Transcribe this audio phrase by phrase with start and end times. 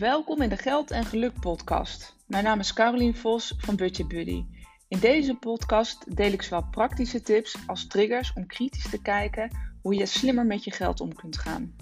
[0.00, 2.16] Welkom in de Geld en Geluk podcast.
[2.26, 4.44] Mijn naam is Carolien Vos van Budget Buddy.
[4.88, 9.50] In deze podcast deel ik zowel praktische tips als triggers om kritisch te kijken
[9.82, 11.76] hoe je slimmer met je geld om kunt gaan.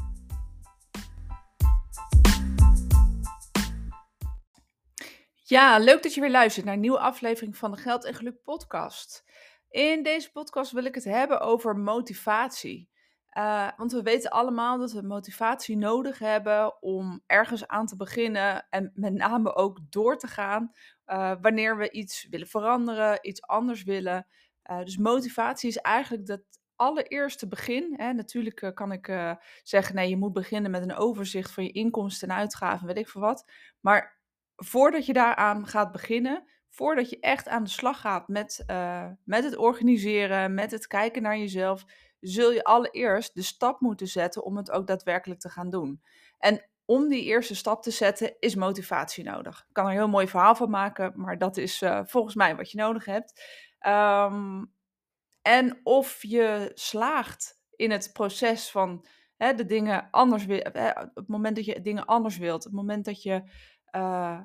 [5.35, 8.43] Ja, leuk dat je weer luistert naar een nieuwe aflevering van de Geld en Geluk
[8.43, 9.25] podcast.
[9.71, 12.89] In deze podcast wil ik het hebben over motivatie.
[13.37, 18.67] Uh, want we weten allemaal dat we motivatie nodig hebben om ergens aan te beginnen
[18.71, 20.73] en met name ook door te gaan
[21.07, 24.27] uh, wanneer we iets willen veranderen, iets anders willen.
[24.71, 26.41] Uh, dus motivatie is eigenlijk dat
[26.77, 27.95] allereerste begin.
[27.96, 28.13] Hè.
[28.13, 32.36] Natuurlijk kan ik zeggen, nee, je moet beginnen met een overzicht van je inkomsten en
[32.36, 33.50] uitgaven, weet ik veel wat.
[33.81, 34.20] Maar
[34.56, 38.64] voordat je daaraan gaat beginnen, voordat je echt aan de slag gaat met,
[39.25, 41.84] met het organiseren, met het kijken naar jezelf
[42.20, 46.02] zul je allereerst de stap moeten zetten om het ook daadwerkelijk te gaan doen.
[46.38, 49.64] En om die eerste stap te zetten is motivatie nodig.
[49.69, 52.56] Ik kan er een heel mooi verhaal van maken, maar dat is uh, volgens mij
[52.56, 53.42] wat je nodig hebt.
[53.86, 54.72] Um,
[55.42, 61.28] en of je slaagt in het proces van hè, de dingen anders wil, op het
[61.28, 63.42] moment dat je dingen anders wilt, het moment dat je
[63.96, 64.41] uh,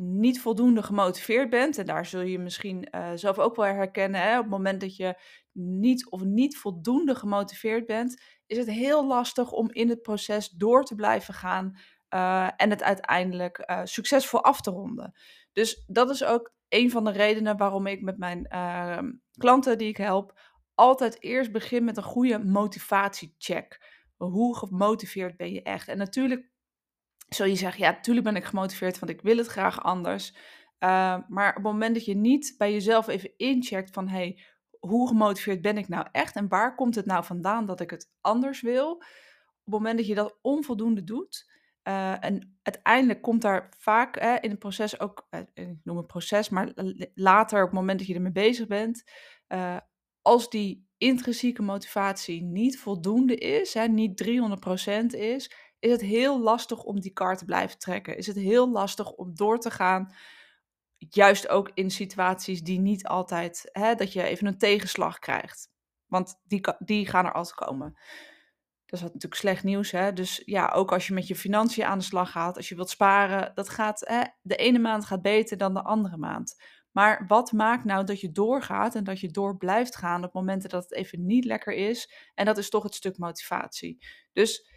[0.00, 4.36] niet voldoende gemotiveerd bent, en daar zul je misschien uh, zelf ook wel herkennen, hè,
[4.36, 5.20] op het moment dat je
[5.52, 10.84] niet of niet voldoende gemotiveerd bent, is het heel lastig om in het proces door
[10.84, 11.78] te blijven gaan
[12.14, 15.12] uh, en het uiteindelijk uh, succesvol af te ronden.
[15.52, 19.88] Dus dat is ook een van de redenen waarom ik met mijn ehm, klanten die
[19.88, 20.38] ik help
[20.74, 23.98] altijd eerst begin met een goede motivatiecheck.
[24.16, 25.88] Hoe gemotiveerd ben je echt?
[25.88, 26.49] En natuurlijk
[27.34, 30.34] zul je zeggen, ja, natuurlijk ben ik gemotiveerd, want ik wil het graag anders.
[30.80, 34.42] Uh, maar op het moment dat je niet bij jezelf even incheckt van, hey,
[34.78, 38.10] hoe gemotiveerd ben ik nou echt en waar komt het nou vandaan dat ik het
[38.20, 38.90] anders wil?
[38.90, 39.02] Op
[39.64, 41.50] het moment dat je dat onvoldoende doet,
[41.84, 46.48] uh, en uiteindelijk komt daar vaak in het proces ook, uh, ik noem het proces,
[46.48, 46.72] maar
[47.14, 49.04] later op het moment dat je ermee bezig bent,
[50.22, 56.82] als die intrinsieke motivatie niet voldoende is, hè, niet 300% is, is het heel lastig
[56.82, 58.16] om die kar te blijven trekken.
[58.16, 60.14] Is het heel lastig om door te gaan.
[60.96, 65.68] Juist ook in situaties die niet altijd, hè, dat je even een tegenslag krijgt.
[66.06, 67.98] Want die, die gaan er altijd komen.
[68.86, 69.90] Dat is natuurlijk slecht nieuws.
[69.90, 70.12] Hè?
[70.12, 72.90] Dus ja, ook als je met je financiën aan de slag gaat, als je wilt
[72.90, 76.62] sparen, dat gaat, hè, de ene maand gaat beter dan de andere maand.
[76.90, 80.68] Maar wat maakt nou dat je doorgaat en dat je door blijft gaan op momenten
[80.68, 82.12] dat het even niet lekker is?
[82.34, 84.06] En dat is toch het stuk motivatie.
[84.32, 84.69] Dus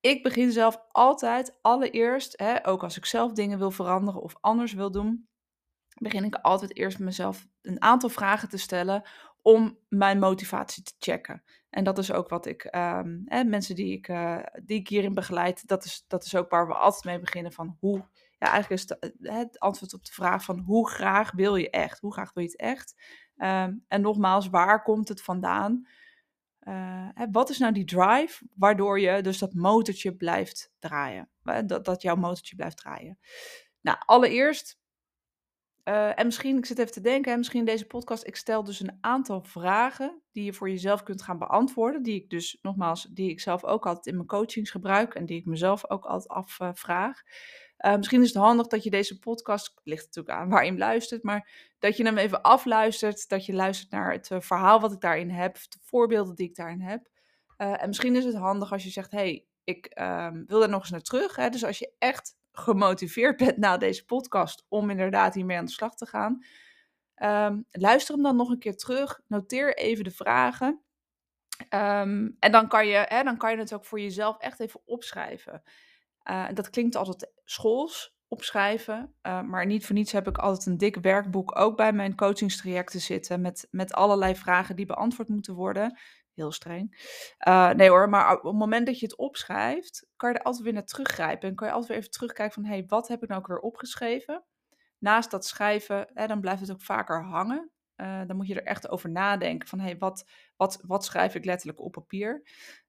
[0.00, 4.72] ik begin zelf altijd allereerst, hè, ook als ik zelf dingen wil veranderen of anders
[4.72, 5.28] wil doen,
[6.00, 9.08] begin ik altijd eerst mezelf een aantal vragen te stellen
[9.42, 11.42] om mijn motivatie te checken.
[11.70, 12.66] En dat is ook wat ik,
[13.24, 16.66] hè, mensen die ik, uh, die ik hierin begeleid, dat is, dat is ook waar
[16.66, 20.12] we altijd mee beginnen van hoe, ja eigenlijk is het, eh, het antwoord op de
[20.12, 22.00] vraag van hoe graag wil je echt?
[22.00, 22.94] Hoe graag wil je het echt?
[23.36, 25.86] Um, en nogmaals, waar komt het vandaan?
[26.62, 31.30] Uh, wat is nou die drive waardoor je dus dat motortje blijft draaien?
[31.66, 33.18] Dat, dat jouw motortje blijft draaien.
[33.80, 34.78] Nou, allereerst,
[35.84, 38.80] uh, en misschien, ik zit even te denken, misschien in deze podcast, ik stel dus
[38.80, 42.02] een aantal vragen die je voor jezelf kunt gaan beantwoorden.
[42.02, 45.38] Die ik dus, nogmaals, die ik zelf ook altijd in mijn coachings gebruik en die
[45.38, 47.22] ik mezelf ook altijd afvraag.
[47.86, 50.78] Uh, misschien is het handig dat je deze podcast, ligt natuurlijk aan waar je hem
[50.78, 54.92] luistert, maar dat je hem even afluistert, dat je luistert naar het uh, verhaal wat
[54.92, 57.08] ik daarin heb, de voorbeelden die ik daarin heb.
[57.58, 60.80] Uh, en misschien is het handig als je zegt, hey, ik um, wil er nog
[60.80, 61.36] eens naar terug.
[61.36, 61.48] Hè?
[61.48, 65.94] Dus als je echt gemotiveerd bent na deze podcast om inderdaad hiermee aan de slag
[65.94, 66.44] te gaan,
[67.22, 70.82] um, luister hem dan nog een keer terug, noteer even de vragen.
[71.70, 74.80] Um, en dan kan, je, hè, dan kan je het ook voor jezelf echt even
[74.84, 75.62] opschrijven.
[76.30, 79.14] Uh, dat klinkt altijd schools, opschrijven.
[79.22, 83.00] Uh, maar niet voor niets heb ik altijd een dik werkboek ook bij mijn coachingstrajecten
[83.00, 83.40] zitten.
[83.40, 85.98] Met, met allerlei vragen die beantwoord moeten worden.
[86.34, 87.14] Heel streng.
[87.48, 90.64] Uh, nee hoor, maar op het moment dat je het opschrijft, kan je er altijd
[90.64, 91.48] weer naar teruggrijpen.
[91.48, 93.46] En kan je altijd weer even terugkijken van, hé, hey, wat heb ik nou ook
[93.46, 94.44] weer opgeschreven?
[94.98, 97.70] Naast dat schrijven, hè, dan blijft het ook vaker hangen.
[97.96, 101.34] Uh, dan moet je er echt over nadenken van, hé, hey, wat, wat, wat schrijf
[101.34, 102.42] ik letterlijk op papier?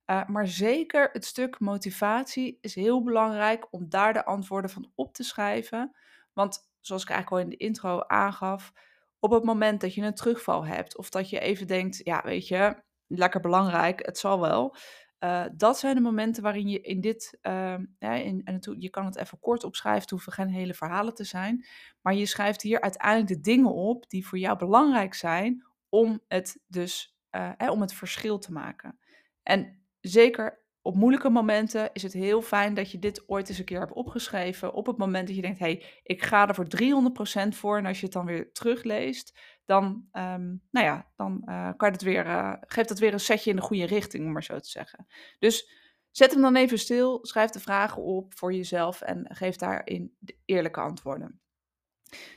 [0.09, 5.13] Uh, maar zeker het stuk motivatie is heel belangrijk om daar de antwoorden van op
[5.13, 5.95] te schrijven.
[6.33, 8.73] Want zoals ik eigenlijk al in de intro aangaf,
[9.19, 12.47] op het moment dat je een terugval hebt of dat je even denkt, ja weet
[12.47, 14.75] je, lekker belangrijk, het zal wel.
[15.19, 19.05] Uh, dat zijn de momenten waarin je in dit, uh, in, en het, je kan
[19.05, 21.65] het even kort opschrijven, het hoeven geen hele verhalen te zijn,
[22.01, 26.59] maar je schrijft hier uiteindelijk de dingen op die voor jou belangrijk zijn om het
[26.67, 28.99] dus, uh, om het verschil te maken.
[29.43, 29.79] En
[30.09, 33.79] zeker op moeilijke momenten is het heel fijn dat je dit ooit eens een keer
[33.79, 34.73] hebt opgeschreven.
[34.73, 37.77] Op het moment dat je denkt, hé, hey, ik ga er voor 300% voor.
[37.77, 42.01] En als je het dan weer terugleest, dan, ehm, nou ja, dan uh, je het
[42.01, 44.69] weer, uh, geeft dat weer een setje in de goede richting, om maar zo te
[44.69, 45.07] zeggen.
[45.39, 45.71] Dus
[46.11, 50.37] zet hem dan even stil, schrijf de vragen op voor jezelf en geef daarin de
[50.45, 51.41] eerlijke antwoorden.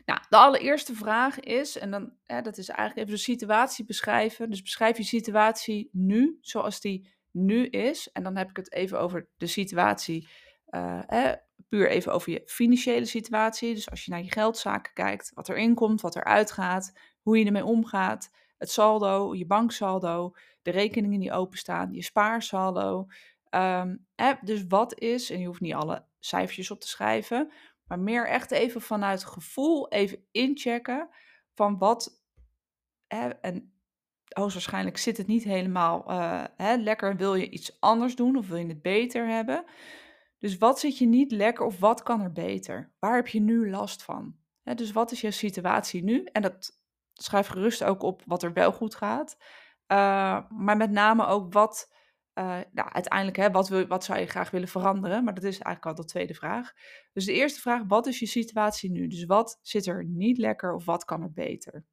[0.04, 4.50] Nou, de allereerste vraag is, en dan, dat is eigenlijk even de situatie beschrijven.
[4.50, 8.12] Dus beschrijf je situatie nu, zoals die nu is.
[8.12, 10.28] En dan heb ik het even over de situatie,
[10.70, 11.32] uh,
[11.68, 13.74] puur even over je financiële situatie.
[13.74, 17.44] Dus als je naar je geldzaken kijkt, wat erin komt, wat eruit gaat, hoe je
[17.44, 20.32] ermee omgaat, het saldo, je banksaldo,
[20.62, 23.06] de rekeningen die openstaan, je spaarsaldo.
[23.50, 24.06] Um,
[24.42, 27.52] dus wat is, en je hoeft niet alle cijfertjes op te schrijven,
[27.86, 31.08] maar meer echt even vanuit gevoel even inchecken
[31.54, 32.22] van wat.
[33.40, 33.71] En
[34.34, 37.16] hoogstwaarschijnlijk zit het niet helemaal uh, hè, lekker.
[37.16, 39.64] Wil je iets anders doen of wil je het beter hebben?
[40.38, 42.92] Dus wat zit je niet lekker of wat kan er beter?
[42.98, 44.36] Waar heb je nu last van?
[44.62, 46.24] Dus wat is je situatie nu?
[46.24, 46.80] En dat
[47.12, 49.36] schrijf gerust ook op wat er wel goed gaat.
[49.92, 49.98] Uh,
[50.48, 51.92] maar met name ook wat
[52.34, 55.24] uh, nou, uiteindelijk, hè, wat, wil, wat zou je graag willen veranderen?
[55.24, 56.72] Maar dat is eigenlijk al de tweede vraag.
[57.12, 59.06] Dus de eerste vraag, wat is je situatie nu?
[59.06, 61.84] Dus wat zit er niet lekker of wat kan er beter?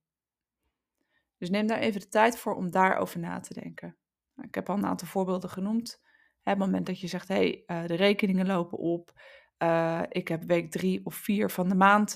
[1.40, 3.98] Dus neem daar even de tijd voor om daarover na te denken.
[4.36, 6.02] Nou, ik heb al een aantal voorbeelden genoemd.
[6.42, 9.22] Het moment dat je zegt, hé, hey, uh, de rekeningen lopen op.
[9.64, 12.14] Uh, ik heb week drie of vier van de maand,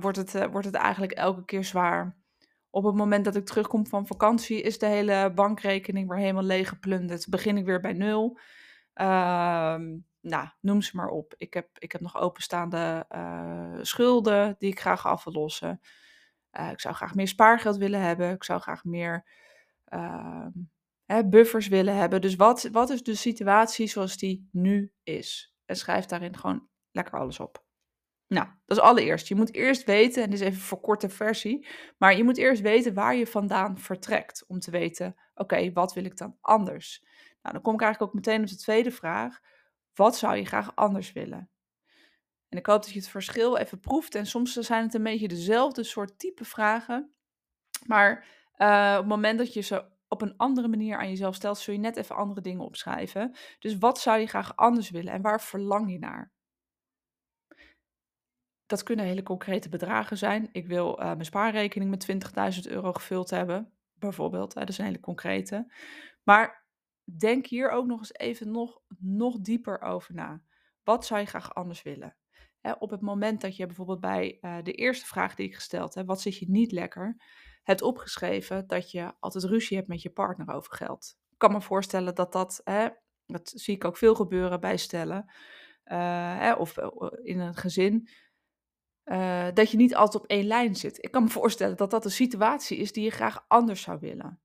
[0.00, 2.16] wordt, het, wordt het eigenlijk elke keer zwaar.
[2.70, 6.68] Op het moment dat ik terugkom van vakantie, is de hele bankrekening weer helemaal leeg
[6.68, 7.28] geplunderd.
[7.28, 8.38] Begin ik weer bij nul.
[8.94, 9.76] Uh,
[10.20, 11.34] nou, noem ze maar op.
[11.36, 13.06] Ik heb, ik heb nog openstaande
[13.82, 15.80] schulden die ik graag af wil lossen.
[16.58, 18.30] Uh, ik zou graag meer spaargeld willen hebben.
[18.30, 19.26] Ik zou graag meer
[19.84, 20.50] ehm,
[21.24, 22.20] buffers willen hebben.
[22.20, 25.54] Dus wat, wat is de situatie zoals die nu is?
[25.64, 27.66] En schrijf daarin gewoon lekker alles op.
[28.26, 29.28] Nou, dat is allereerst.
[29.28, 31.66] Je moet eerst weten, en dit is even voor korte versie,
[31.98, 34.44] maar je moet eerst weten waar je vandaan vertrekt.
[34.46, 37.04] Om te weten, oké, wat wil ik dan anders?
[37.42, 39.38] Nou, dan kom ik eigenlijk ook meteen op de tweede vraag.
[39.94, 41.50] Wat zou je graag anders willen?
[42.48, 44.14] En ik hoop dat je het verschil even proeft.
[44.14, 47.12] En soms zijn het een beetje dezelfde soort type vragen.
[47.86, 51.58] Maar uh, op het moment dat je ze op een andere manier aan jezelf stelt,
[51.58, 53.36] zul je net even andere dingen opschrijven.
[53.58, 56.32] Dus wat zou je graag anders willen en waar verlang je naar?
[58.66, 60.48] Dat kunnen hele concrete bedragen zijn.
[60.52, 64.54] Ik wil uh, mijn spaarrekening met 20.000 euro gevuld hebben, bijvoorbeeld.
[64.54, 65.72] Hè, dat is een hele concrete.
[66.22, 66.66] Maar
[67.18, 70.42] denk hier ook nog eens even nog, nog dieper over na.
[70.82, 72.16] Wat zou je graag anders willen?
[72.60, 75.94] Hè, op het moment dat je bijvoorbeeld bij uh, de eerste vraag die ik gesteld
[75.94, 77.16] heb, wat zit je niet lekker,
[77.62, 81.16] hebt opgeschreven dat je altijd ruzie hebt met je partner over geld.
[81.30, 82.88] Ik kan me voorstellen dat dat, hè,
[83.26, 85.24] dat zie ik ook veel gebeuren bij stellen,
[85.84, 86.76] uh, hè, of
[87.22, 88.08] in een gezin,
[89.54, 91.04] dat je niet altijd op één lijn zit.
[91.04, 94.40] Ik kan me voorstellen dat dat een situatie is die je graag anders zou willen.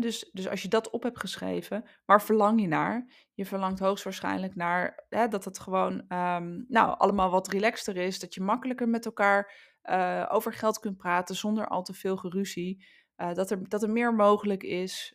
[0.00, 3.12] Dus, dus als je dat op hebt geschreven, waar verlang je naar?
[3.34, 8.18] Je verlangt hoogstwaarschijnlijk naar dat het gewoon um, nou, allemaal wat relaxter is.
[8.18, 9.52] Dat je makkelijker met elkaar
[9.84, 12.86] uh, over geld kunt praten zonder al te veel geruzie.
[13.16, 15.14] Uh, dat, er, dat er meer mogelijk is.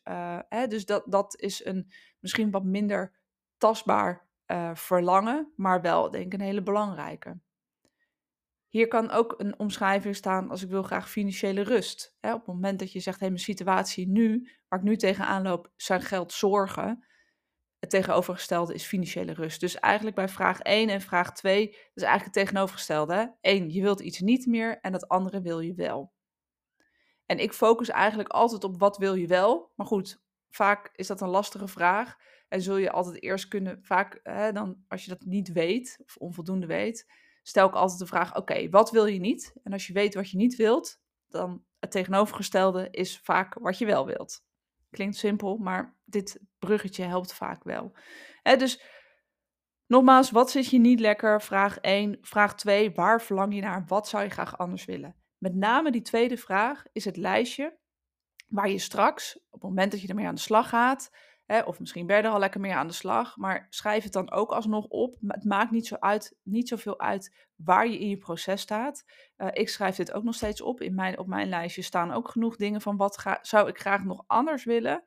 [0.49, 3.19] Hè, dus dat, dat is een misschien wat minder
[3.57, 4.29] tastbaar
[4.73, 7.39] verlangen, maar wel denk ik een hele belangrijke.
[8.71, 12.17] Hier kan ook een omschrijving staan als ik wil graag financiële rust.
[12.21, 15.71] op het moment dat je zegt, hey, mijn situatie nu, waar ik nu tegenaan loop,
[15.75, 17.05] zijn geld zorgen.
[17.79, 19.59] Het tegenovergestelde is financiële rust.
[19.59, 23.37] Dus eigenlijk bij vraag 1 en vraag 2, dat is eigenlijk het tegenovergestelde.
[23.41, 26.13] Eén, je wilt iets niet meer en het andere wil je wel.
[27.25, 29.71] En ik focus eigenlijk altijd op wat wil je wel.
[29.75, 32.15] Maar goed, vaak is dat een lastige vraag.
[32.47, 36.17] En zul je altijd eerst kunnen, vaak hè, dan, als je dat niet weet of
[36.17, 37.05] onvoldoende weet,
[37.41, 39.55] stel ik altijd de vraag: oké, wat wil je niet?
[39.63, 43.85] En als je weet wat je niet wilt, dan het tegenovergestelde is vaak wat je
[43.85, 44.43] wel wilt.
[44.89, 47.95] Klinkt simpel, maar dit bruggetje helpt vaak wel.
[48.43, 48.83] dus
[49.87, 51.41] nogmaals, wat zit je niet lekker?
[51.41, 52.17] Vraag 1.
[52.21, 53.83] Vraag 2, waar verlang je naar?
[53.87, 55.15] Wat zou je graag anders willen?
[55.37, 57.79] Met name die tweede vraag is het lijstje
[58.47, 61.11] waar je straks, op het moment dat je ermee aan de slag gaat,
[61.59, 64.31] of misschien ben je er al lekker meer aan de slag, maar schrijf het dan
[64.31, 65.15] ook alsnog op.
[65.27, 69.03] Het maakt niet, zo uit, niet zoveel uit waar je in je proces staat.
[69.37, 70.81] Uh, ik schrijf dit ook nog steeds op.
[70.81, 74.03] In mijn, op mijn lijstje staan ook genoeg dingen van wat ga, zou ik graag
[74.03, 75.03] nog anders willen.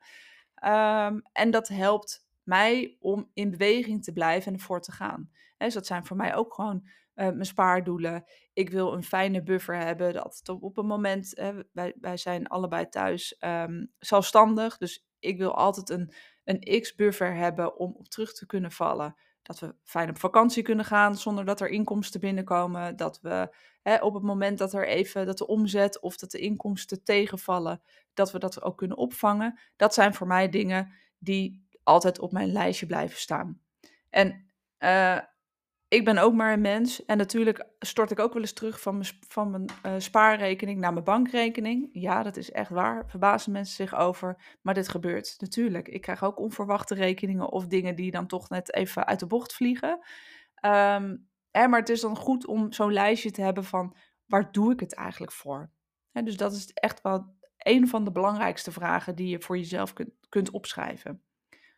[0.65, 5.29] Um, en dat helpt mij om in beweging te blijven en ervoor te gaan.
[5.57, 6.91] He, dus dat zijn voor mij ook gewoon uh,
[7.25, 8.23] mijn spaardoelen.
[8.53, 10.13] Ik wil een fijne buffer hebben.
[10.13, 11.33] Dat op, een moment,
[11.71, 14.77] wij, wij zijn allebei thuis um, zelfstandig.
[14.77, 16.13] Dus ik wil altijd een,
[16.45, 19.15] een x-buffer hebben om op terug te kunnen vallen.
[19.41, 22.95] Dat we fijn op vakantie kunnen gaan zonder dat er inkomsten binnenkomen.
[22.95, 26.39] Dat we hè, op het moment dat er even dat de omzet of dat de
[26.39, 27.81] inkomsten tegenvallen,
[28.13, 29.59] dat we dat ook kunnen opvangen.
[29.75, 33.61] Dat zijn voor mij dingen die altijd op mijn lijstje blijven staan.
[34.09, 34.49] En
[34.79, 35.19] uh,
[35.87, 37.05] ik ben ook maar een mens.
[37.05, 40.93] En natuurlijk stort ik ook wel eens terug van mijn, van mijn uh, spaarrekening naar
[40.93, 41.89] mijn bankrekening.
[41.91, 43.09] Ja, dat is echt waar.
[43.09, 44.57] Verbazen mensen zich over.
[44.61, 45.87] Maar dit gebeurt natuurlijk.
[45.87, 49.53] Ik krijg ook onverwachte rekeningen of dingen die dan toch net even uit de bocht
[49.53, 49.99] vliegen.
[50.65, 54.71] Um, hè, maar het is dan goed om zo'n lijstje te hebben van waar doe
[54.71, 55.71] ik het eigenlijk voor?
[56.11, 59.93] Hè, dus dat is echt wel een van de belangrijkste vragen die je voor jezelf
[59.93, 61.21] kunt, kunt opschrijven.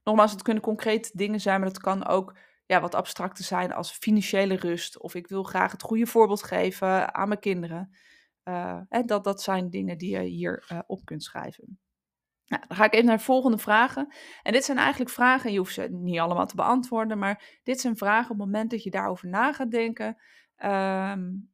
[0.04, 2.36] Nogmaals, het kunnen concrete dingen zijn, maar dat kan ook
[2.67, 5.00] ja, wat abstracter zijn als financiële rust.
[5.00, 7.97] Of ik wil graag het goede voorbeeld geven aan mijn kinderen.
[8.43, 11.79] Uh, dat, dat zijn dingen die je hier uh, op kunt schrijven.
[12.45, 14.13] Nou, dan ga ik even naar de volgende vragen.
[14.43, 17.97] En dit zijn eigenlijk vragen, je hoeft ze niet allemaal te beantwoorden, maar dit zijn
[17.97, 20.17] vragen op het moment dat je daarover na gaat denken.
[20.65, 21.51] Um,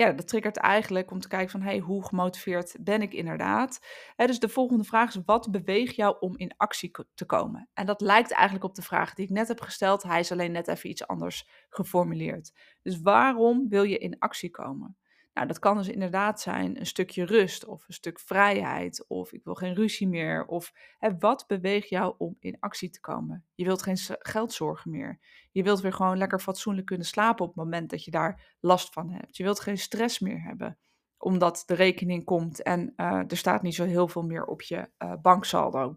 [0.00, 3.86] ja, dat triggert eigenlijk om te kijken van, hey, hoe gemotiveerd ben ik inderdaad?
[4.16, 7.68] dus de volgende vraag is, wat beweegt jou om in actie te komen?
[7.74, 10.02] En dat lijkt eigenlijk op de vraag die ik net heb gesteld.
[10.02, 12.52] Hij is alleen net even iets anders geformuleerd.
[12.82, 14.96] Dus waarom wil je in actie komen?
[15.32, 19.44] Nou, dat kan dus inderdaad zijn een stukje rust of een stuk vrijheid of ik
[19.44, 20.46] wil geen ruzie meer.
[20.46, 23.44] Of hè, wat beweegt jou om in actie te komen?
[23.54, 25.18] Je wilt geen geldzorgen meer.
[25.52, 28.92] Je wilt weer gewoon lekker fatsoenlijk kunnen slapen op het moment dat je daar last
[28.92, 29.36] van hebt.
[29.36, 30.78] Je wilt geen stress meer hebben
[31.22, 34.88] omdat de rekening komt en uh, er staat niet zo heel veel meer op je
[34.98, 35.96] uh, banksaldo.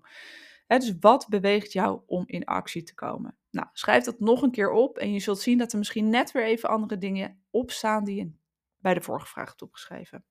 [0.68, 3.38] Hè, dus wat beweegt jou om in actie te komen?
[3.50, 6.32] Nou, schrijf dat nog een keer op en je zult zien dat er misschien net
[6.32, 8.32] weer even andere dingen opstaan die je
[8.84, 10.26] bij de vorige vraag hebt opgeschreven.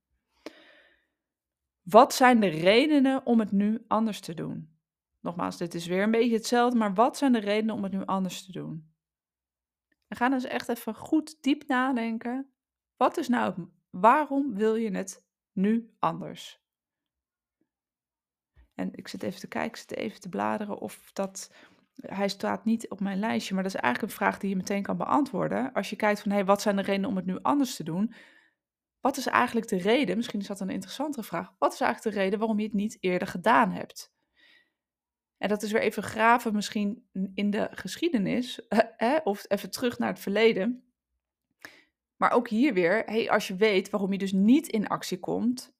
[1.83, 4.79] Wat zijn de redenen om het nu anders te doen?
[5.21, 8.05] Nogmaals, dit is weer een beetje hetzelfde, maar wat zijn de redenen om het nu
[8.05, 8.95] anders te doen?
[10.07, 12.53] We gaan dus echt even goed diep nadenken.
[12.97, 16.61] Wat is nou, waarom wil je het nu anders?
[18.75, 21.55] En ik zit even te kijken, ik zit even te bladeren of dat,
[21.95, 24.83] hij staat niet op mijn lijstje, maar dat is eigenlijk een vraag die je meteen
[24.83, 25.73] kan beantwoorden.
[25.73, 27.85] Als je kijkt van, hé, hey, wat zijn de redenen om het nu anders te
[27.85, 28.15] doen?
[29.03, 32.23] Wat is eigenlijk de reden, misschien is dat een interessantere vraag, wat is eigenlijk de
[32.23, 34.13] reden waarom je het niet eerder gedaan hebt?
[35.39, 38.61] En dat is weer even graven misschien in de geschiedenis,
[38.97, 40.85] hè, of even terug naar het verleden.
[42.17, 45.75] Maar ook hier weer, hey, als je weet waarom je dus niet in actie komt,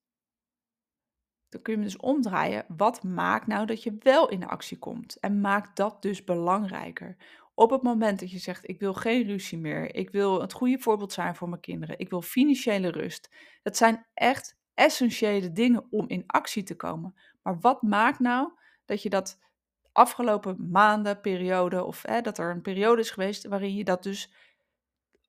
[1.49, 2.65] dan kun je hem dus omdraaien.
[2.69, 5.17] Wat maakt nou dat je wel in actie komt?
[5.17, 7.17] En maak dat dus belangrijker.
[7.55, 10.79] Op het moment dat je zegt: Ik wil geen ruzie meer, ik wil het goede
[10.79, 13.31] voorbeeld zijn voor mijn kinderen, ik wil financiële rust.
[13.63, 17.15] Dat zijn echt essentiële dingen om in actie te komen.
[17.43, 18.53] Maar wat maakt nou
[18.85, 19.41] dat je dat
[19.93, 24.33] afgelopen maanden, periode, of hè, dat er een periode is geweest waarin je dat dus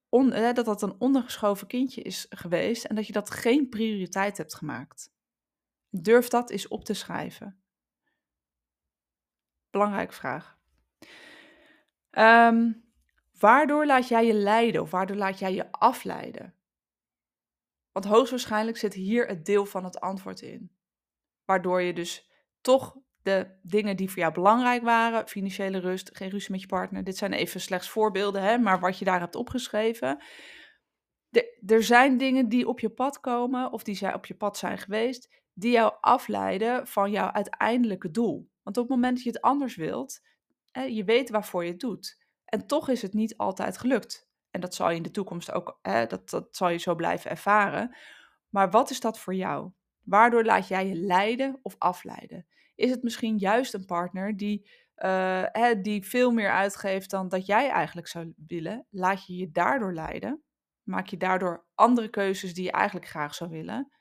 [0.09, 5.11] dat dat een ondergeschoven kindje is geweest en dat je dat geen prioriteit hebt gemaakt?
[5.89, 7.63] Durf dat eens op te schrijven.
[9.69, 10.57] Belangrijke vraag.
[12.17, 12.83] Um,
[13.39, 16.55] waardoor laat jij je leiden of waardoor laat jij je afleiden?
[17.91, 20.71] Want hoogstwaarschijnlijk zit hier het deel van het antwoord in.
[21.45, 26.51] Waardoor je dus toch de dingen die voor jou belangrijk waren, financiële rust, geen ruzie
[26.51, 30.23] met je partner, dit zijn even slechts voorbeelden, hè, maar wat je daar hebt opgeschreven.
[31.65, 34.77] Er zijn dingen die op je pad komen of die zijn op je pad zijn
[34.77, 38.51] geweest, die jou afleiden van jouw uiteindelijke doel.
[38.63, 40.21] Want op het moment dat je het anders wilt,
[40.81, 42.21] je weet waarvoor je het doet.
[42.45, 44.27] En toch is het niet altijd gelukt.
[44.49, 47.29] En dat zal je in de toekomst ook, hè, dat, dat zal je zo blijven
[47.29, 47.95] ervaren.
[48.49, 49.71] Maar wat is dat voor jou?
[50.03, 52.47] Waardoor laat jij je leiden of afleiden?
[52.75, 57.45] Is het misschien juist een partner die, uh, hè, die veel meer uitgeeft dan dat
[57.45, 58.85] jij eigenlijk zou willen?
[58.89, 60.43] Laat je je daardoor leiden?
[60.83, 63.91] Maak je daardoor andere keuzes die je eigenlijk graag zou willen?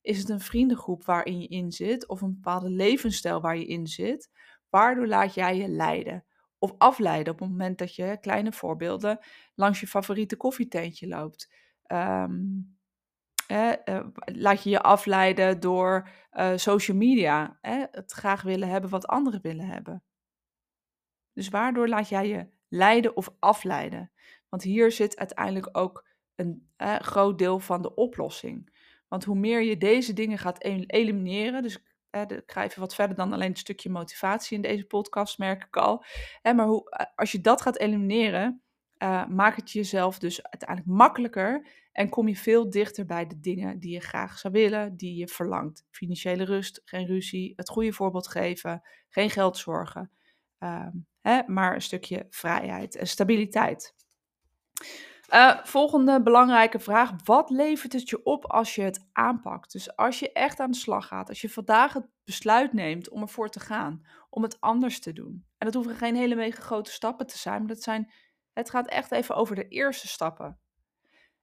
[0.00, 3.86] Is het een vriendengroep waarin je in zit of een bepaalde levensstijl waar je in
[3.86, 4.30] zit?
[4.72, 6.24] Waardoor laat jij je leiden
[6.58, 9.18] of afleiden op het moment dat je, kleine voorbeelden,
[9.54, 11.52] langs je favoriete koffietentje loopt?
[11.86, 12.78] Um,
[14.24, 17.58] laat je je afleiden door uh, social media,
[17.90, 20.02] het graag willen hebben wat anderen willen hebben.
[21.32, 24.12] Dus waardoor laat jij je leiden of afleiden?
[24.48, 28.80] Want hier zit uiteindelijk ook een groot deel van de oplossing.
[29.08, 33.32] Want hoe meer je deze dingen gaat elimineren, dus ik ga even wat verder dan
[33.32, 36.04] alleen een stukje motivatie in deze podcast, merk ik al.
[36.42, 38.62] maar hoe, eh, als je dat gaat elimineren,
[39.02, 43.78] uh, maakt het jezelf dus uiteindelijk makkelijker en kom je veel dichter bij de dingen
[43.78, 45.86] die je graag zou willen, die je verlangt.
[45.90, 50.10] Financiële rust, geen ruzie, het goede voorbeeld geven, geen geldzorgen,
[50.58, 50.86] uh,
[51.20, 53.94] hè, maar een stukje vrijheid en stabiliteit.
[55.34, 57.12] Uh, volgende belangrijke vraag.
[57.24, 59.72] Wat levert het je op als je het aanpakt?
[59.72, 63.22] Dus als je echt aan de slag gaat, als je vandaag het besluit neemt om
[63.22, 65.46] ervoor te gaan, om het anders te doen.
[65.58, 68.12] En dat hoeven geen hele mega grote stappen te zijn, maar dat zijn,
[68.52, 70.58] het gaat echt even over de eerste stappen.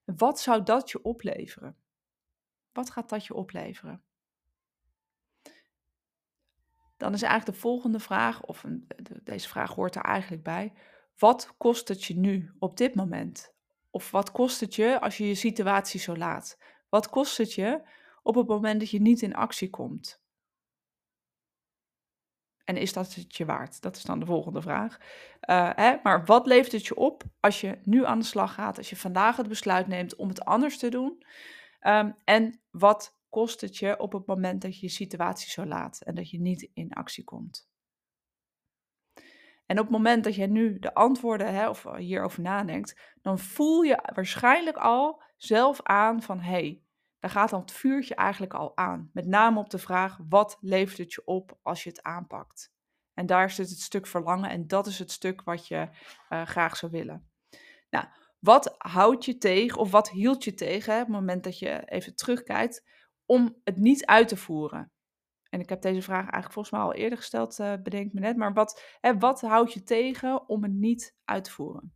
[0.04, 1.76] Wat zou dat je opleveren?
[2.72, 4.02] Wat gaat dat je opleveren?
[6.96, 8.86] Dan is eigenlijk de volgende vraag, of een,
[9.24, 10.72] deze vraag hoort er eigenlijk bij.
[11.16, 13.58] Wat kost het je nu op dit moment?
[13.90, 16.58] Of wat kost het je als je je situatie zo laat?
[16.88, 17.82] Wat kost het je
[18.22, 20.22] op het moment dat je niet in actie komt?
[22.64, 23.82] En is dat het je waard?
[23.82, 24.98] Dat is dan de volgende vraag.
[25.50, 25.96] Uh, hè?
[26.02, 28.96] Maar wat levert het je op als je nu aan de slag gaat, als je
[28.96, 31.24] vandaag het besluit neemt om het anders te doen?
[31.80, 36.00] Um, en wat kost het je op het moment dat je je situatie zo laat
[36.00, 37.69] en dat je niet in actie komt?
[39.70, 43.82] En op het moment dat je nu de antwoorden hè, of hierover nadenkt, dan voel
[43.82, 46.82] je waarschijnlijk al zelf aan van hé, hey,
[47.18, 49.10] daar gaat dan het vuurtje eigenlijk al aan.
[49.12, 52.72] Met name op de vraag, wat levert het je op als je het aanpakt?
[53.14, 55.88] En daar zit het stuk verlangen en dat is het stuk wat je
[56.30, 57.30] uh, graag zou willen.
[57.90, 58.06] Nou,
[58.38, 61.82] wat houdt je tegen of wat hield je tegen hè, op het moment dat je
[61.84, 62.84] even terugkijkt
[63.26, 64.92] om het niet uit te voeren?
[65.50, 68.36] En ik heb deze vraag eigenlijk volgens mij al eerder gesteld, uh, bedenk me net.
[68.36, 71.94] Maar wat, hè, wat houdt je tegen om het niet uit te voeren?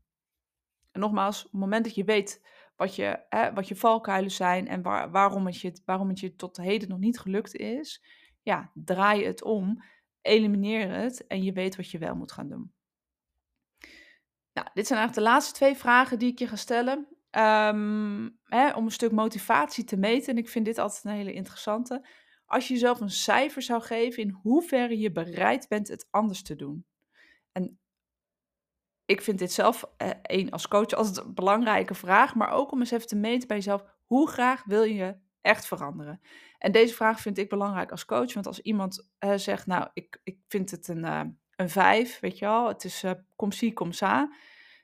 [0.92, 2.46] En nogmaals, op het moment dat je weet
[2.76, 6.34] wat je, hè, wat je valkuilen zijn en waar, waarom, het je, waarom het je
[6.34, 8.04] tot heden nog niet gelukt is,
[8.42, 9.82] ja, draai het om,
[10.20, 12.72] elimineer het en je weet wat je wel moet gaan doen.
[14.52, 17.08] Nou, dit zijn eigenlijk de laatste twee vragen die ik je ga stellen.
[17.30, 20.32] Um, hè, om een stuk motivatie te meten.
[20.32, 22.06] En ik vind dit altijd een hele interessante.
[22.46, 26.56] Als je jezelf een cijfer zou geven in hoeverre je bereid bent het anders te
[26.56, 26.86] doen.
[27.52, 27.78] En
[29.04, 32.34] ik vind dit zelf, eh, één als coach, altijd een belangrijke vraag.
[32.34, 36.20] Maar ook om eens even te meten bij jezelf, hoe graag wil je echt veranderen?
[36.58, 38.34] En deze vraag vind ik belangrijk als coach.
[38.34, 41.20] Want als iemand eh, zegt, nou, ik, ik vind het een, uh,
[41.56, 42.68] een vijf, weet je wel.
[42.68, 43.04] Het is
[43.36, 44.32] kom zie, kom sa.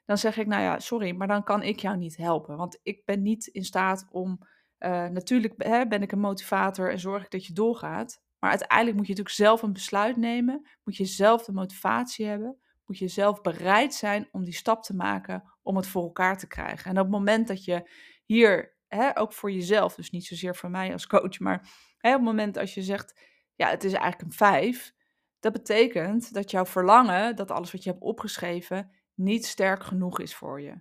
[0.05, 2.57] Dan zeg ik, nou ja, sorry, maar dan kan ik jou niet helpen.
[2.57, 4.41] Want ik ben niet in staat om
[4.81, 8.23] uh, natuurlijk hè, ben ik een motivator en zorg ik dat je doorgaat.
[8.39, 10.69] Maar uiteindelijk moet je natuurlijk zelf een besluit nemen.
[10.85, 12.59] Moet je zelf de motivatie hebben.
[12.87, 16.47] Moet je zelf bereid zijn om die stap te maken om het voor elkaar te
[16.47, 16.91] krijgen.
[16.91, 17.91] En op het moment dat je
[18.25, 22.17] hier, hè, ook voor jezelf, dus niet zozeer voor mij als coach, maar hè, op
[22.17, 23.21] het moment als je zegt,
[23.55, 24.93] ja, het is eigenlijk een vijf.
[25.41, 30.35] Dat betekent dat jouw verlangen, dat alles wat je hebt opgeschreven, niet sterk genoeg is
[30.35, 30.81] voor je.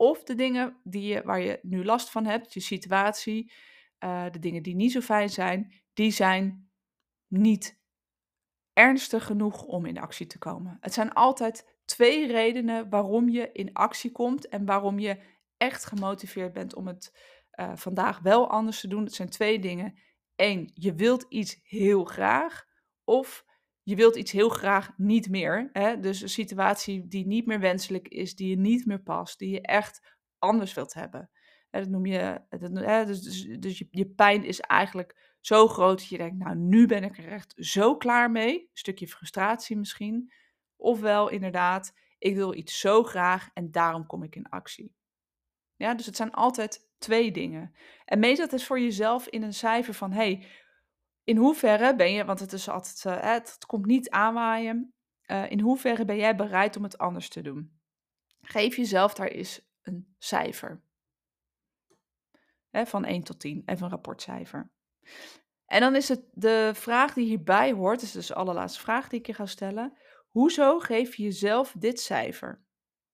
[0.00, 3.52] Of de dingen die je, waar je nu last van hebt, je situatie,
[4.04, 6.70] uh, de dingen die niet zo fijn zijn, die zijn
[7.26, 7.80] niet
[8.72, 10.76] ernstig genoeg om in actie te komen.
[10.80, 15.22] Het zijn altijd twee redenen waarom je in actie komt en waarom je
[15.56, 17.16] echt gemotiveerd bent om het
[17.54, 19.04] uh, vandaag wel anders te doen.
[19.04, 19.98] Het zijn twee dingen.
[20.36, 22.66] Eén, je wilt iets heel graag.
[23.04, 23.44] Of
[23.90, 25.68] je wilt iets heel graag niet meer.
[25.72, 26.00] Hè?
[26.00, 29.60] Dus een situatie die niet meer wenselijk is, die je niet meer past, die je
[29.60, 31.30] echt anders wilt hebben.
[31.70, 36.16] Dat noem je, dat, dus, dus, dus je, pijn is eigenlijk zo groot dat je
[36.16, 38.60] denkt, nou nu ben ik er echt zo klaar mee.
[38.60, 40.32] Een stukje frustratie misschien.
[40.76, 44.94] Ofwel inderdaad, ik wil iets zo graag en daarom kom ik in actie.
[45.76, 47.74] Ja, dus het zijn altijd twee dingen.
[48.04, 50.46] En dat eens voor jezelf in een cijfer van, hey,
[51.30, 54.94] in hoeverre ben je, want het is altijd, uh, het, komt niet aanwaaien,
[55.26, 57.80] uh, in hoeverre ben jij bereid om het anders te doen?
[58.40, 60.82] Geef jezelf daar eens een cijfer.
[62.70, 64.70] Hè, van 1 tot 10, even een rapportcijfer.
[65.66, 69.18] En dan is het de vraag die hierbij hoort, is dus de allerlaatste vraag die
[69.18, 69.98] ik je ga stellen.
[70.28, 72.62] Hoezo geef je jezelf dit cijfer?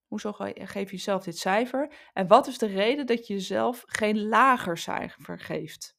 [0.06, 2.10] Hoezo geef je jezelf dit cijfer?
[2.12, 5.96] En wat is de reden dat je jezelf geen lager cijfer geeft?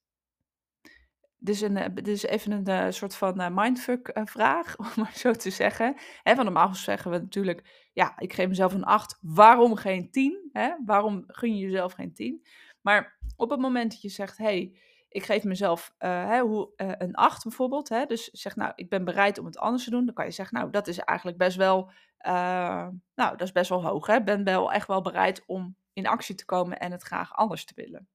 [1.40, 5.14] Dus, een, eh, dus even een uh, soort van uh, mindfuck uh, vraag, om maar
[5.16, 5.96] zo te zeggen.
[6.24, 10.50] Van normaal zeggen we natuurlijk, ja, ik geef mezelf een 8, waarom geen 10?
[10.52, 10.74] Hè?
[10.86, 12.46] Waarom gun je jezelf geen 10?
[12.82, 14.78] Maar op het moment dat je zegt, hey,
[15.10, 15.94] ik geef mezelf
[16.42, 20.06] hoe, een 8 bijvoorbeeld, dus zeg nou, ik ben bereid om het anders te doen,
[20.06, 21.92] dan kan je zeggen, nou, dat is eigenlijk best wel,
[22.24, 24.08] nou, dat is best wel hoog.
[24.08, 27.66] Ik ben wel echt wel bereid om in actie te komen en het graag anders
[27.66, 28.08] te willen.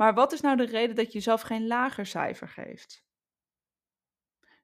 [0.00, 3.04] Maar wat is nou de reden dat je jezelf geen lager cijfer geeft?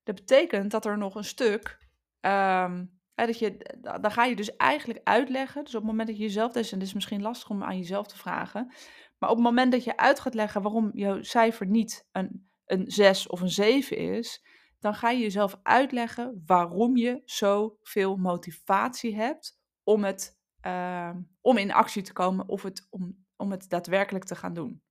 [0.03, 1.79] Dat betekent dat er nog een stuk
[2.21, 5.65] um, dat je, dan ga je dus eigenlijk uitleggen.
[5.65, 7.79] Dus op het moment dat je jezelf, dus, en het is misschien lastig om aan
[7.79, 8.73] jezelf te vragen.
[9.19, 12.91] Maar op het moment dat je uit gaat leggen waarom jouw cijfer niet een, een
[12.91, 14.45] 6 of een 7 is,
[14.79, 21.73] dan ga je jezelf uitleggen waarom je zoveel motivatie hebt om, het, ehm, om in
[21.73, 24.85] actie te komen of het, om, om het daadwerkelijk te gaan doen.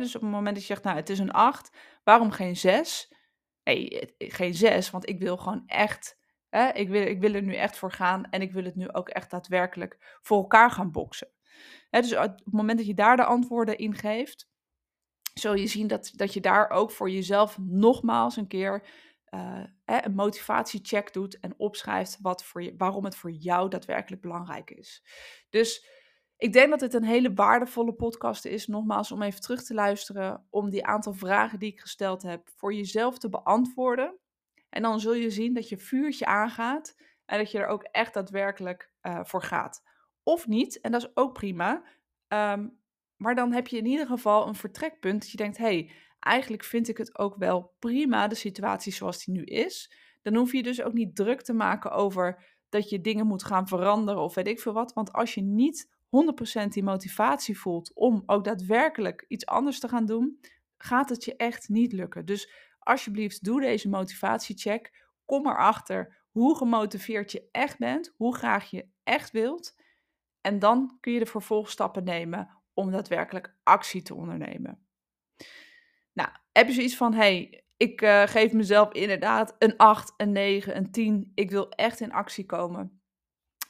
[0.00, 3.12] Dus op het moment dat je zegt, nou het is een 8, waarom geen 6?
[3.64, 6.18] Nee, geen 6, want ik wil gewoon echt,
[6.72, 9.08] ik, wil, ik wil er nu echt voor gaan en ik wil het nu ook
[9.08, 11.28] echt daadwerkelijk voor elkaar gaan boksen.
[11.90, 14.50] Hè, dus op het moment dat je daar de antwoorden in geeft,
[15.34, 18.86] zul je zien dat, dat je daar ook voor jezelf nogmaals een keer
[19.34, 24.70] uh, een motivatiecheck doet en opschrijft wat voor je, waarom het voor jou daadwerkelijk belangrijk
[24.70, 25.04] is.
[25.50, 25.86] Dus
[26.42, 30.46] ik denk dat het een hele waardevolle podcast is, nogmaals, om even terug te luisteren,
[30.50, 34.18] om die aantal vragen die ik gesteld heb voor jezelf te beantwoorden.
[34.68, 38.14] En dan zul je zien dat je vuurtje aangaat en dat je er ook echt
[38.14, 39.82] daadwerkelijk uh, voor gaat.
[40.22, 41.84] Of niet, en dat is ook prima.
[42.28, 42.80] Um,
[43.16, 46.88] maar dan heb je in ieder geval een vertrekpunt dat je denkt, hey, eigenlijk vind
[46.88, 49.92] ik het ook wel prima, de situatie zoals die nu is.
[50.22, 53.68] Dan hoef je dus ook niet druk te maken over dat je dingen moet gaan
[53.68, 54.92] veranderen of weet ik veel wat.
[54.92, 55.91] Want als je niet
[56.64, 60.38] 100% die motivatie voelt om ook daadwerkelijk iets anders te gaan doen,
[60.76, 62.24] gaat het je echt niet lukken.
[62.24, 65.10] Dus alsjeblieft, doe deze motivatiecheck.
[65.24, 69.74] Kom erachter hoe gemotiveerd je echt bent, hoe graag je echt wilt.
[70.40, 74.86] En dan kun je de vervolgstappen nemen om daadwerkelijk actie te ondernemen.
[76.12, 80.76] Nou, heb je zoiets van, hey, ik uh, geef mezelf inderdaad een 8, een 9,
[80.76, 81.32] een 10.
[81.34, 83.01] Ik wil echt in actie komen.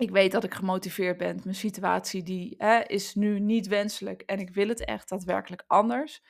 [0.02, 1.40] Ik weet dat ik gemotiveerd ben.
[1.44, 6.22] Mijn situatie die, hè, is nu niet wenselijk en ik wil het echt daadwerkelijk anders.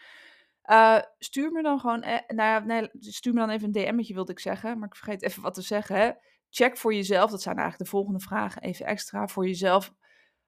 [0.66, 4.38] Uh, stuur me dan gewoon, eh, nou stuur me dan even een DM'tje wilde ik
[4.38, 5.96] zeggen, maar ik vergeet even wat te zeggen.
[5.96, 6.10] Hè.
[6.50, 9.94] Check voor jezelf, dat zijn eigenlijk de volgende vragen, even extra voor jezelf.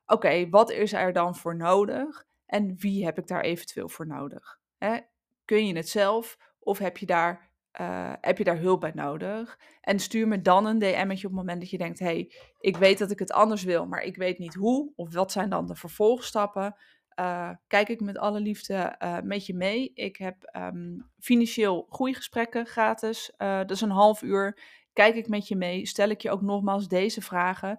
[0.06, 4.58] Oké, wat is er dan voor nodig en wie heb ik daar eventueel voor nodig?
[4.78, 4.98] Hè?
[5.44, 9.58] Kun je het zelf of heb je, daar, uh, heb je daar hulp bij nodig?
[9.80, 12.98] En stuur me dan een DM'tje op het moment dat je denkt: hey, ik weet
[12.98, 14.92] dat ik het anders wil, maar ik weet niet hoe.
[14.96, 16.76] Of wat zijn dan de vervolgstappen?
[17.20, 19.92] Uh, kijk ik met alle liefde uh, met je mee.
[19.94, 23.32] Ik heb um, financieel groeigesprekken gratis.
[23.36, 24.58] dat is een half uur.
[24.92, 25.86] Kijk ik met je mee.
[25.86, 27.78] Stel ik je ook nogmaals deze vragen.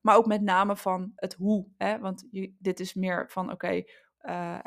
[0.00, 1.66] maar ook met name van het hoe.
[1.76, 1.98] Hè?
[1.98, 3.82] Want dit is meer van oké,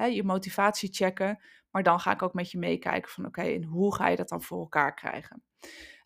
[0.10, 1.40] je motivatie checken.
[1.76, 4.30] Maar dan ga ik ook met je meekijken van oké, en hoe ga je dat
[4.30, 5.44] dan voor elkaar krijgen?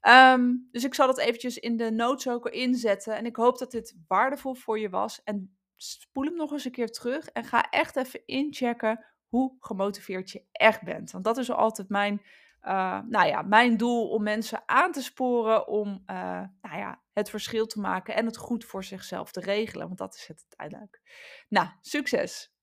[0.08, 3.16] Um, dus ik zal dat eventjes in de notes ook inzetten.
[3.16, 5.24] En ik hoop dat dit waardevol voor je was.
[5.24, 10.32] En spoel hem nog eens een keer terug en ga echt even inchecken hoe gemotiveerd
[10.32, 11.12] je echt bent.
[11.12, 12.22] Want dat is altijd mijn,
[12.64, 16.16] uh, nou ja, mijn doel om mensen aan te sporen om uh,
[16.62, 19.86] nou ja, het verschil te maken en het goed voor zichzelf te regelen.
[19.86, 21.02] Want dat is het uiteindelijk.
[21.50, 22.58] Nou, succes!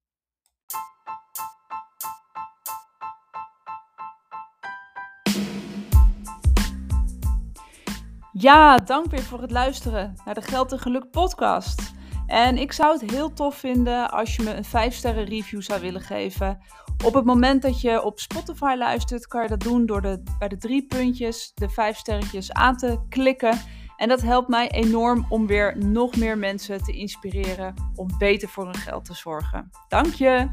[8.38, 11.92] Ja, dank weer voor het luisteren naar de Geld en Geluk podcast.
[12.27, 15.81] En ik zou het heel tof vinden als je me een 5 sterren review zou
[15.81, 16.59] willen geven.
[17.05, 20.49] Op het moment dat je op Spotify luistert, kan je dat doen door de, bij
[20.49, 23.59] de drie puntjes de 5 sterretjes aan te klikken.
[23.96, 28.64] En dat helpt mij enorm om weer nog meer mensen te inspireren om beter voor
[28.64, 29.70] hun geld te zorgen.
[29.88, 30.49] Dank je!